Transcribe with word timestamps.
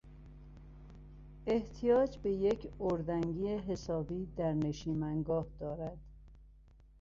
احتیاج 1.47 2.17
به 2.17 2.31
یک 2.31 2.67
اردنگی 2.79 3.47
حسابی 3.47 4.27
در 4.37 4.53
نشیمنگاه 4.53 5.47
دارد! 5.59 5.97